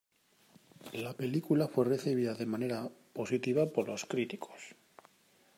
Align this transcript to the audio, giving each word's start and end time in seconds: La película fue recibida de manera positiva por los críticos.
La 0.93 1.13
película 1.13 1.67
fue 1.67 1.85
recibida 1.85 2.33
de 2.33 2.47
manera 2.47 2.89
positiva 3.13 3.67
por 3.67 3.87
los 3.87 4.05
críticos. 4.07 4.73